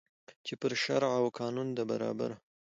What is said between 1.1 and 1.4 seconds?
او